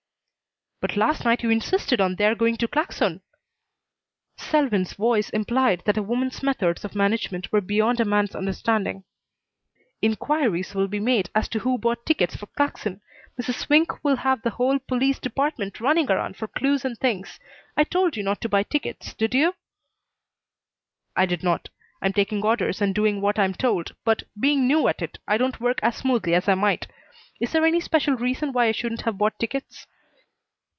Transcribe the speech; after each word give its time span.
"But 0.83 0.97
last 0.97 1.25
night 1.25 1.43
you 1.43 1.51
insisted 1.51 2.01
on 2.01 2.15
their 2.15 2.33
going 2.33 2.57
to 2.57 2.67
Claxon." 2.67 3.21
Selwyn's 4.35 4.93
voice 4.93 5.29
implied 5.29 5.83
that 5.85 5.95
a 5.95 6.01
woman's 6.01 6.41
methods 6.41 6.83
of 6.83 6.95
management 6.95 7.51
were 7.51 7.61
beyond 7.61 7.99
a 7.99 8.03
man's 8.03 8.33
understanding. 8.35 9.03
"Inquiries 10.01 10.73
will 10.73 10.87
be 10.87 10.99
made 10.99 11.29
as 11.35 11.47
to 11.49 11.59
who 11.59 11.77
bought 11.77 12.03
tickets 12.03 12.35
for 12.35 12.47
Claxon. 12.47 12.99
Mrs. 13.39 13.59
Swink 13.63 14.03
will 14.03 14.15
have 14.15 14.41
the 14.41 14.49
whole 14.49 14.79
police 14.79 15.19
department 15.19 15.79
running 15.79 16.09
around 16.09 16.35
for 16.35 16.47
clues 16.47 16.83
and 16.83 16.97
things. 16.97 17.39
I 17.77 17.83
told 17.83 18.17
you 18.17 18.23
not 18.23 18.41
to 18.41 18.49
buy 18.49 18.63
tickets. 18.63 19.13
Did 19.13 19.35
you?" 19.35 19.53
"I 21.15 21.27
did 21.27 21.43
not. 21.43 21.69
I'm 22.01 22.11
taking 22.13 22.43
orders 22.43 22.81
and 22.81 22.95
doing 22.95 23.21
what 23.21 23.37
I'm 23.37 23.53
told, 23.53 23.95
but, 24.03 24.23
being 24.39 24.65
new 24.65 24.87
at 24.87 25.03
it, 25.03 25.19
I 25.27 25.37
don't 25.37 25.61
work 25.61 25.79
as 25.83 25.97
smoothly 25.97 26.33
as 26.33 26.49
I 26.49 26.55
might. 26.55 26.87
Is 27.39 27.51
there 27.51 27.67
any 27.67 27.81
special 27.81 28.15
reason 28.15 28.51
why 28.51 28.65
I 28.65 28.71
shouldn't 28.71 29.01
have 29.03 29.19
bought 29.19 29.37
tickets?" 29.37 29.85